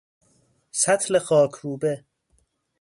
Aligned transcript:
سطل 0.81 1.19
خاکروبه 1.19 2.03